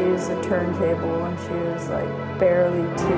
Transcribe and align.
learned 0.00 0.18
how 0.18 0.28
use 0.28 0.28
a 0.28 0.42
turntable 0.42 1.20
when 1.20 1.36
she 1.38 1.54
was 1.72 1.88
like 1.88 2.38
barely 2.38 2.86
two. 2.98 3.14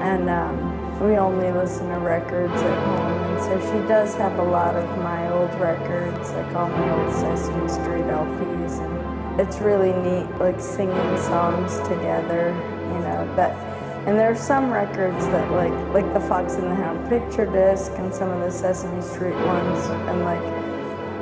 And 0.00 0.28
um, 0.28 1.00
we 1.00 1.16
only 1.16 1.50
listen 1.52 1.88
to 1.88 1.98
records 1.98 2.52
at 2.52 2.84
home. 2.86 3.36
And 3.36 3.42
so 3.42 3.60
she 3.60 3.88
does 3.88 4.14
have 4.16 4.38
a 4.38 4.42
lot 4.42 4.76
of 4.76 4.86
my 4.98 5.30
old 5.30 5.52
records, 5.60 6.32
like 6.32 6.54
all 6.54 6.68
my 6.68 7.04
old 7.04 7.14
Sesame 7.14 7.68
Street 7.68 8.04
LPs. 8.04 8.78
And 8.80 9.40
it's 9.40 9.58
really 9.58 9.92
neat, 9.92 10.30
like 10.38 10.60
singing 10.60 11.16
songs 11.18 11.76
together, 11.88 12.48
you 12.48 12.98
know, 13.00 13.34
that 13.36 13.74
and 14.06 14.18
there 14.18 14.30
are 14.30 14.36
some 14.36 14.70
records 14.70 15.24
that 15.28 15.50
like 15.50 15.72
like 15.94 16.12
the 16.12 16.20
Fox 16.20 16.54
and 16.54 16.64
the 16.64 16.74
Hound 16.74 17.08
picture 17.08 17.46
disc 17.46 17.90
and 17.96 18.14
some 18.14 18.28
of 18.28 18.40
the 18.40 18.50
Sesame 18.50 19.00
Street 19.00 19.34
ones 19.34 19.86
and 20.10 20.24
like 20.24 20.63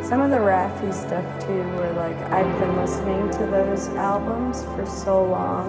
some 0.02 0.20
of 0.20 0.30
the 0.30 0.36
Raffi 0.36 0.92
stuff 0.92 1.24
too 1.46 1.62
where 1.76 1.92
like 1.92 2.16
I've 2.30 2.58
been 2.58 2.76
listening 2.76 3.30
to 3.30 3.46
those 3.46 3.88
albums 3.90 4.64
for 4.64 4.84
so 4.86 5.24
long. 5.24 5.68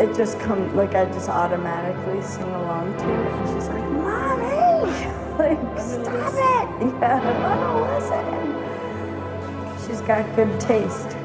It 0.00 0.16
just 0.16 0.40
comes 0.40 0.74
like 0.74 0.94
I 0.94 1.04
just 1.06 1.28
automatically 1.28 2.22
sing 2.22 2.44
along 2.44 2.96
to 2.96 3.04
it 3.04 3.32
and 3.32 3.48
she's 3.48 3.68
like, 3.68 3.84
Mommy 3.90 4.44
like 5.38 5.80
stop 5.80 6.32
it 6.34 6.64
Yeah, 7.00 7.20
I 7.22 7.56
don't 7.60 7.82
listen. 7.94 9.86
She's 9.86 10.00
got 10.00 10.24
good 10.34 10.58
taste. 10.60 11.16